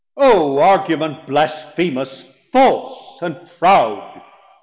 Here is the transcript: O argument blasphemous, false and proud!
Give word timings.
O 0.17 0.57
argument 0.57 1.27
blasphemous, 1.27 2.23
false 2.51 3.21
and 3.21 3.39
proud! 3.59 4.23